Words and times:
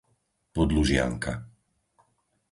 Podlužianka 0.55 1.33